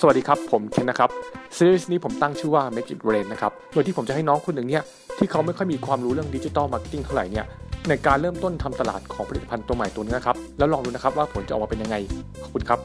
[0.00, 1.10] สวัสดีครับ ผมเคนนะครับ
[1.56, 4.82] ซีรีส์นี้ผมตั้งชื่อว่า Make It Rain นะครับ โดยที่ผมจะให้น้องคนหนึ่งเนี่ย
[5.18, 7.46] ที่เขาไม่ค่อยมีความรู้เรื่อง digital marketing เท่าไหร่เนี่ย
[7.88, 11.96] ในการเริ่มต้นทำตลาดของผลิตภัณฑ์ตัวใหม่ตัวนี้นะครับ แล้วลองดูนะครับว่าผลจะออกมาเป็นยังไง
[12.42, 12.78] ขอบคุณครับ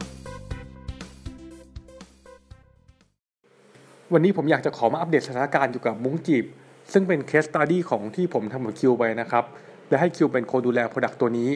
[4.12, 6.44] วันนี้ผมอยากจะขอมาอัปเดตสถานการณ์อยู่กับมุ้งจีบ
[6.92, 9.44] ซึ่งเป็น case study ของที่ผมทำกับคิวไปนะครับ
[9.88, 11.50] และให้คิวเป็นคนดูแล product ตัวนี้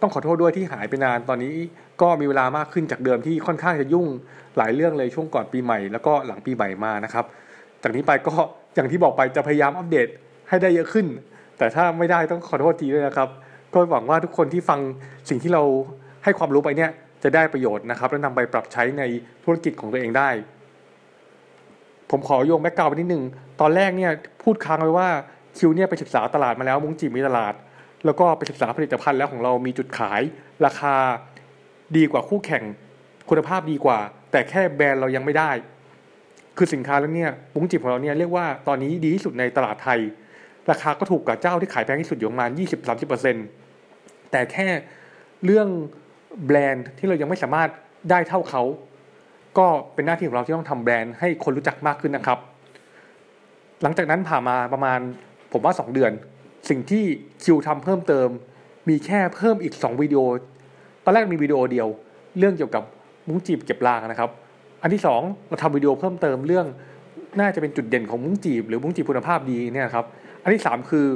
[0.00, 1.54] ต้องขอโทษด้วยที่หายไปนานตอนนี้
[2.02, 4.06] ก็มีเวลามากขึ้นจากเดิมที่ค่อนข้างจะยุ่ง
[4.56, 7.24] หลายเรื่องเลยช่วงก่อนปีใหม่ แล้วก็หลังปีใหม่มานะครับ
[7.82, 8.34] จากนี้ไปก็
[8.74, 10.08] อย่างที่บอกไปจะพยายามอัปเดต
[10.48, 11.06] ให้ได้เยอะขึ้น
[11.58, 13.28] แต่ถ้าไม่ได้ต้องขอโทษทีด้วยนะครับ
[13.74, 14.80] ก็หวังว่าทุกคนที่ฟัง
[15.28, 15.62] สิ่งที่เรา
[16.24, 16.90] ให้ความรู้ไปเนี่ย
[17.22, 19.02] จะได้ประโยชน์นะครับและนำไปปรับใช้ใน
[19.44, 20.30] ธุรกิจของตัวเองได้
[22.10, 23.22] ผมขอโยงแบ็กกราวไปนิดนึง
[23.60, 25.08] ตอนแรกเนี่ยพูดค้างไว้ว่า
[25.58, 27.54] คิวเนี่ยไปศึกษาตลาดมาแล้วมุ้งจีมีตลาด
[28.04, 30.20] แล้วก็ไปศึกษาผลิตภัณฑ์แล้วของเรามีจุดขาย
[30.66, 30.94] ราคา
[31.96, 32.64] ดีกว่าคู่แข่ง
[33.28, 33.98] คุณภาพดีกว่า
[34.30, 35.50] แต่แค่แบรนด์เรายังไม่ได้
[36.56, 40.00] คือสินค้าแล้วเนี่ยมุ้งจีบของเราเนี่ยเรียกว่าตอนนี้ดีที่สุดในตลาดไทย
[40.70, 42.50] ราคาก็ถูกกว่าเจ้าที่ขายแพงที่สุดอยู่ประมาณ
[43.60, 44.68] 20-30%แต่แค่
[45.44, 45.68] เรื่อง
[46.46, 47.70] แบรนด์ที่เรายังไม่สามารถ
[48.10, 48.62] ได้เท่าเขา
[49.58, 52.38] ก็เป็นหน้าที่ของเราที่ต้องทำแบรนด์ให้คนรู้จักมากขึ้นนะครับ
[53.82, 54.98] หลังจากนั้นผ่านมาประมาณ
[55.52, 56.12] ผมว่า 2 เดือน
[56.68, 57.04] สิ่งที่
[57.42, 58.28] คิวทำเพิ่มเติม
[58.88, 60.20] มีแค่เพิ่มอีก 2วิดีโอ
[61.04, 61.88] ตอนแรกมีวิดีโอเดียว
[62.38, 62.82] เรื่องเกี่ยวกับ
[63.28, 64.30] มุ้งจีบเก็บรางนะครับ
[64.82, 66.66] อันที่ 2 เราทำวิดีโอเพิ่มเติมเรื่อง
[67.40, 70.06] น่าจะเป็นจุดเด่นของมุ้งจีบ หรือมุ้งจีบคุณภาพดีเนี่ยครับ
[70.42, 71.06] อันที่ 3 คือ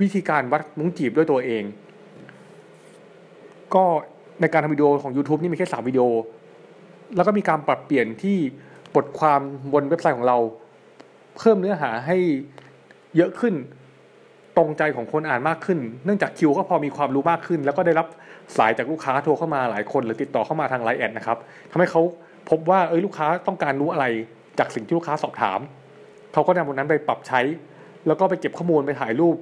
[0.00, 1.62] วิธีการวัดมุ้งจีบด้วยตัวเอง
[3.74, 3.84] ก็
[4.40, 6.04] ในการทำวิดีโอของ YouTube นี่มีแค่ 3 วิดีโอ
[7.16, 8.36] แล้วก็มีการปรับเปลี่ยนที่
[8.94, 9.40] บทความ
[9.72, 10.38] บนเว็บไซต์ของเรา
[11.38, 12.16] เพิ่มเนื้อหาให้
[13.16, 13.54] เยอะขึ้น
[14.56, 18.06] ตรงใจของคนอ่านมากขึ้น เนื่องจากคิวก็พอมีความรู้มากขึ้น แล้วก็ได้รับ
[18.56, 21.38] สายจากลูกค้าโทรเข้ามาหลายคน หรือติดต่อเข้ามาทางไลน์แอดนะครับ
[21.70, 22.02] ทำให้เขา
[22.50, 24.06] พบว่าเอ้ยลูกค้าต้องการรู้อะไร
[24.58, 25.60] จากสิ่งที่ลูกค้าสอบถาม
[26.32, 27.40] เขาก็นำตรงนั้นไปปรับใช้
[28.06, 29.36] แล้วก็ไปเก็บข้อมูลไปถ่ายรูป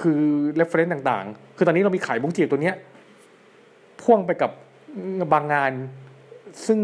[0.00, 0.22] คือ
[0.60, 2.76] reference ต่างๆ คือตอนนี้เรามีขายบุ้งจีบตัวเนี้ย
[4.02, 4.50] พ่วงไปกับ
[5.32, 5.72] บางงาน
[6.66, 6.78] ซึ่ง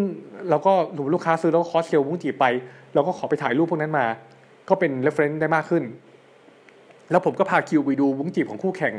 [0.49, 2.47] เราก็หรือลูกค้าซื้อแล้วคอสเซลบุ้งจีบไป
[2.94, 4.06] เราก็ขอไปถ่ายรูปพวกนั้นมา
[4.69, 5.83] ก็เป็น reference ได้มากขึ้น
[7.10, 8.94] แล้วผมก็พาคิวไปดูบุ้งจีบของคู่แข่ง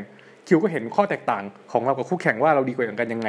[0.46, 3.28] คิวก็เห็นข้อแตกต่างของเรากับคู่แข่งว่าเราดีกว่ากันยังไง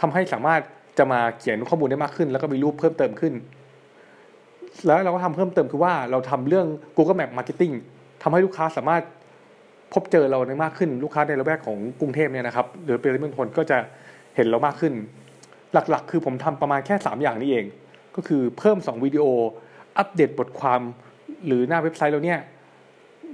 [0.00, 0.60] ทำให้สามารถ
[0.98, 3.34] จะมาเขียนข้อมูลได้มากขึ้น แล้วก็มีรูปเพิ่มเติมขึ้น
[4.86, 6.66] แล้วเราก็ทำเพิ่มเติมคือว่าเราทำเรื่อง
[6.96, 7.74] Google Map Marketing
[8.22, 9.02] ทำให้ลูกค้าสามารถ
[9.92, 13.78] พบเจอเราได้มากขึ้น ลูกค้าในระแวกของกรุงเทพเนี่ยนะครับ หรือปริมณฑลก็จะ
[14.36, 14.92] เห็นเรามากขึ้น
[15.72, 17.64] หลักๆ คือผมทำประมาณแค่ 3 อย่างนี้เอง
[18.16, 19.24] ก็คือเพิ่ม 2 วิดีโอ
[19.98, 20.80] อัปเดตบทความ
[21.46, 22.40] หรือหน้าเว็บไซต์เราเนี่ย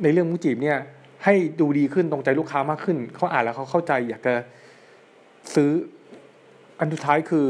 [0.03, 0.79] ในเรื่องมุจีบเนี่ย
[1.25, 4.35] ให้ดูดีขึ้นตรงใจลูกค้ามากขึ้น เขาอ่านแล้วเขาเข้าใจอยากจะ
[5.55, 5.71] ซื้อ
[6.79, 7.47] อันสุดท้ายคือ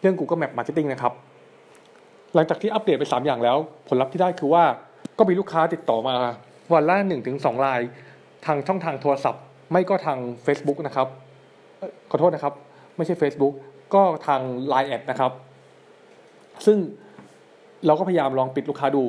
[0.00, 1.12] เรื่อง Google Map Marketing นะครับ
[2.34, 3.58] หลังจากที่อัปเดตไป 3 อย่างแล้ว
[3.88, 4.64] ผลลัพธ์ที่ได้คือว่า
[5.18, 6.16] ก็มีลูกค้าติดต่อมา
[6.72, 7.80] วันละ1นถึงสองราย
[8.46, 9.42] ทางช่องทางโทรศัพท์
[9.72, 11.08] ไม่ก็ทาง Facebook นะครับ
[12.10, 12.54] ขอโทษนะครับ
[12.96, 13.54] ไม่ใช่ Facebook
[13.94, 14.40] ก็ทาง
[14.72, 15.32] Line แอดนะครับ
[16.66, 16.78] ซึ่ง
[17.86, 19.04] เราก็พยายามลองปิดลูกค้าดู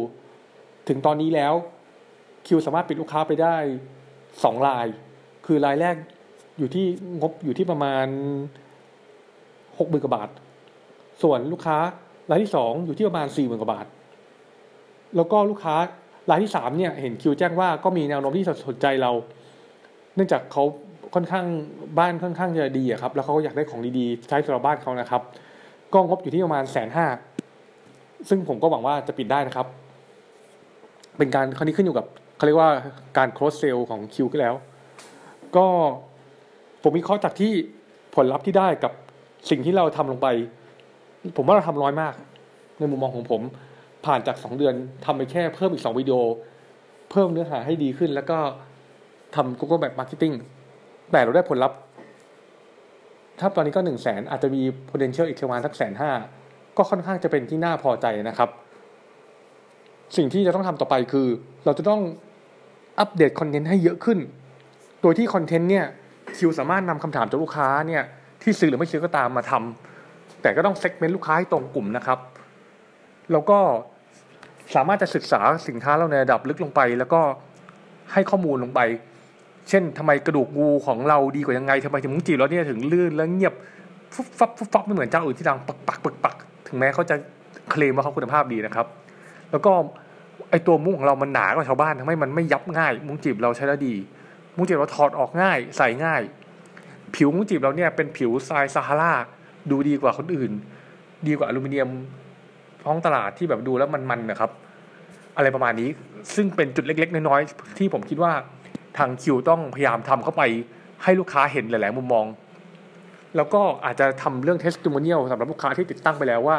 [0.88, 1.54] ถึงตอนนี้แล้ว
[2.48, 3.56] คิวสามารถปิดลูกค้าไปได้
[4.44, 4.86] สองราย
[5.46, 5.96] คือรายแรก
[6.58, 6.86] อยู่ที่
[7.22, 8.08] งบอยู่ที่ประมาณ
[9.80, 10.30] หกหมื่นกว่าบาท
[11.22, 11.78] ส่วนลูกค้า
[12.30, 13.86] รายที่สองอยู่ที่ประมาณสี่หมื่นกว่าบาท
[15.16, 15.76] แล้วก็ลูกค้า
[16.30, 19.12] รายที่สามเนี่ยเห็นคิวแจ้งว่าก็มีแนวโน้มที่สนใจเรา
[20.16, 20.64] เนื่องจากเขา
[21.16, 21.46] ค่อนข้าง
[21.98, 25.22] บ้านค่อนข้างจะดีอะครับ แล้วเขาก็อยากได้ของดีๆใช้สำหรับบ้านเขานะครับ
[25.94, 27.08] ก็งบอยู่ที่ประมาณแสนห้า
[28.30, 29.68] ซึ่งผมก็หวังว่าจะปิดได้นะครับ
[31.18, 32.72] เป็นการคราวนี้ขึ้นอยู่กับ เขาเรียกว่า
[33.18, 34.56] การ cross sell ของคิวก็แล้ว
[35.56, 35.68] ก็
[36.84, 37.54] ผมมีข้อจากที่
[38.16, 38.92] ผลลัพธ์ที่ได้กับ
[39.50, 40.28] สิ่งที่เราทำลงไป
[41.38, 42.14] ผมว่าเราทำน้อยมาก
[42.80, 43.42] ในมุมมองของผม
[44.06, 44.76] ผ่านจากสองเดือน
[45.06, 46.18] ทำไปแค่เพิ่มอีกสองวิดีโอ
[47.12, 48.38] เพิ่มเนื้อหาให้ดีขึ้น แล้วก็
[49.36, 50.36] ทำ Google Map Marketing
[51.12, 51.78] แต่เราได้ผลลัพธ์
[53.40, 56.12] ถ้าตอนนี้ก็หนึ่งแสนอาจจะมี potential อีกประมาณสักแสนห้า
[56.78, 58.50] ก็ค่อนข้างจะเป็นที่น่าพอใจนะครับ
[60.18, 61.28] สิ่งที่จะต้องทำต่อไปคือ
[61.66, 62.02] เราจะต้อง
[63.00, 64.20] update content ให้เยอะขึ้น
[65.02, 65.86] โดยที่ content เนี่ย
[66.38, 68.04] คิวสามารถนำคำถามจากลูกค้าเนี่ย
[68.42, 72.20] ที่ซื้อหรือไม่ซื้อก็ตามมาทำแต่ก็ต้อง segment ลูกค้าให้ตรงกลุ่มนะครับ
[73.32, 73.60] แล้วก็
[74.76, 77.22] สามารถจะศึกษาสินค้าเราในระดับลึกลงไป แล้วก็
[78.14, 78.80] ให้ข้อมูลลงไป
[79.70, 83.54] เช่นทำไมกระดูกงูของเราดีกว่ายังไงทำไมถึงมุ้งจีบเราเนี่ยถึงลื่นแล้วเงียบ
[84.14, 86.36] ฟุบฟับฟุบฟับไม่เหมือนเจ้าอื่นที่ดังปักปักปักปัก
[86.68, 87.16] ถึงแม้เขาจะ
[87.72, 88.88] เคลมว่าเขาคุณภาพดีนะครับ
[89.52, 89.72] แล้วก็
[90.50, 93.96] ไอตัวมุ้งของเรามันหนากว่าชาวบ้านทำให้มันไม่ยับง่าย มุ้งจีบเราใช้ได้ดี
[94.56, 96.22] มุ้งจีบเราถอดออกง่าย ใส่ง่าย
[97.16, 99.14] ผิวมุ้งจีบเราเนี่ยเป็นผิวทรายซาฮารา
[99.72, 100.52] ดูดีกว่าคนอื่น
[101.28, 101.90] ดีกว่าอลูมิเนียม
[102.84, 104.52] ท้องตลาดที่แบบดูแล้วมันๆนะครับ
[105.38, 105.90] อะไรประมาณนี้
[106.36, 108.34] ซึ่งเป็นจุดเล็ก ๆ น้อยๆที่ผมคิดว่า
[108.98, 110.44] ทางคิวต้องพยายามทำเข้าไป
[111.04, 112.26] ให้ลูกค้าเห็นหลาย ๆ มุมมอง
[113.36, 116.58] แล้วก็อาจจะทำเรื่อง testimonial สำหรับลูกค้าที่ติดตั้งไปแล้วว่า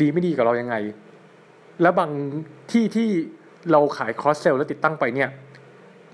[0.00, 0.74] ดีไม่ดีกับเรายังไง
[1.82, 2.10] แล้วบาง
[2.72, 3.08] ที่ที่
[3.72, 5.28] เราขายคอสเซลแล้วติดตั้งไปเนี่ย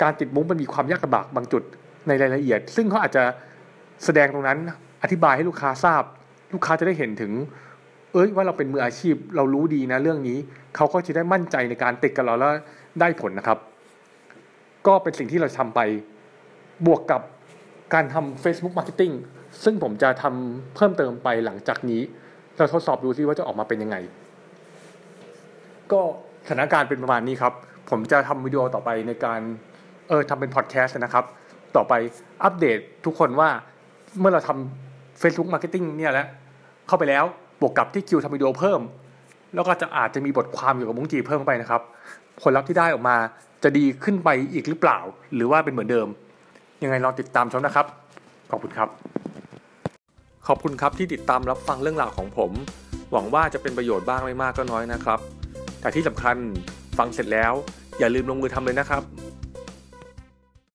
[0.03, 1.63] การติดมุ้งมันมีความยากลำบากบางจุด
[2.09, 3.25] ในรายละเอียด ซึ่งเขาอาจจะ
[4.05, 4.59] แสดงตรงนั้น
[5.03, 6.03] อธิบายให้ลูกค้าทราบ
[6.53, 7.33] ลูกค้าจะได้เห็นถึง
[8.13, 10.39] เอ้ยว่าเราเป็นมืออาชีพ เรารู้ดีนะเรื่องนี้
[10.77, 12.53] เขาก็จะได้มั่นใจในการติดกับเราแล้ว
[13.01, 13.59] ได้ผลนะครับ
[14.87, 15.81] ก็เป็นสิ่งที่เราทำไป
[16.87, 17.23] บวกกับ
[17.95, 19.15] การทำ Facebook Marketing
[19.65, 22.03] ซึ่งผมจะทำเพิ่มเติมไปหลังจากนี้
[22.57, 23.97] เราทดสอบดูซิว่าจะออกมาเป็นยังไง
[25.93, 26.01] ก็
[26.47, 27.53] สถานการณ์เป็นประมาณนี้ครับ
[27.91, 29.41] ผมจะทำวิดีโอต่อไปในการ
[30.09, 31.25] เออทำเป็นพอดแคสต์นะครับ
[31.77, 31.93] ต่อไป
[32.45, 33.49] อัปเดตทุกคนว่า
[34.21, 36.29] เมื่อเราทำ Facebook Marketing เนี่ยแล้ว
[36.87, 37.25] เข้าไปแล้ว
[37.61, 38.81] บวกกับที่คิวทำวิดีโอเพิ่ม
[39.55, 41.83] แล้วก็จะอาจจะมีบทความเกี่ยวกับมุ้งจีเพิ่มเข้าไปนะครับ
[42.43, 43.17] ผลลัพธ์ที่ได้ออกมา
[43.63, 44.99] จะดีขึ้นไปอีกหรือเปล่า
[45.35, 46.09] หรือว่าเป็นเหมือนเดิม
[46.83, 47.87] ยังไงลองติดตามชมนะครับ
[48.51, 48.89] ขอบคุณครับ
[50.47, 52.51] ขอบคุณครับที่ติดตามรับฟังเรื่องราวของผม
[53.13, 55.19] หวังว่าจะเป็นประโยชน์บ้างไม่มากก็น้อยนะครับ
[55.83, 56.37] แต่ที่สำคัญ
[56.99, 57.53] ฟังเสร็จแล้ว
[57.99, 59.03] อย่าลืมลงมือทำเลยนะครับ